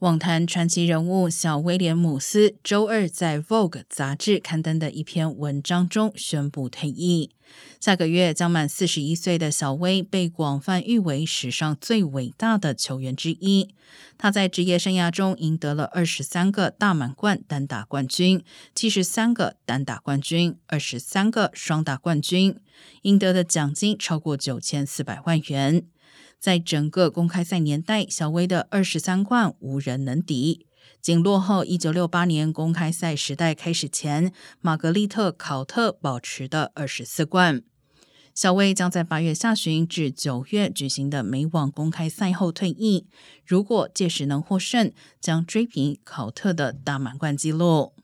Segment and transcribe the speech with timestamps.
[0.00, 7.32] 网坛传奇人物小威廉姆斯周二在《Vogue》杂志刊登的一篇文章中宣布退役。
[7.80, 13.74] 下个月将满四十一岁的小威被广泛誉为史上最伟大的球员之一。
[14.16, 18.42] 他在职业生涯中赢得了二十三个大满贯单打冠军、
[18.74, 22.56] 七十三个单打冠军、二十三个双打冠军，
[23.02, 25.84] 赢得的奖金超过九千四百万元。
[26.38, 30.66] 在整个公开赛年代，小威的二十三冠无人能敌，
[31.00, 37.62] 仅落后一九六八年公开赛时代开始前玛格丽特·考特保持的二十四冠。
[38.34, 43.06] 小威将在八月下旬至九月举行的美网公开赛后退役，
[43.44, 47.94] 如果届时能获胜，将追平考特的大满贯纪录。